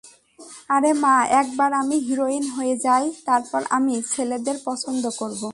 আরে 0.69 0.91
মা, 0.93 1.15
একবার 1.41 1.71
আমি 1.73 1.97
হিরোইন 1.97 2.45
হয়ে 2.49 2.75
যাই, 2.77 3.05
তারপর 3.25 3.61
আমি 3.69 3.93
ছেলেদের 4.13 4.57
পছন্দ 4.65 5.03
করব। 5.19 5.41